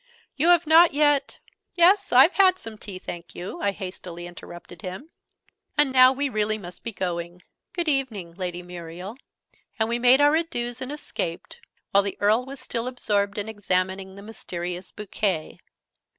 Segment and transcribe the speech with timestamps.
[0.35, 1.37] "You have not yet'
[1.75, 5.11] "Yes, I've had some tea, thank you!" I hastily interrupted him.
[5.77, 7.43] "And now we really must be going.
[7.73, 9.15] Good evening, Lady Muriel!"
[9.77, 11.59] And we made our adieux, and escaped,
[11.91, 15.59] while the Earl was still absorbed in examining the mysterious bouquet.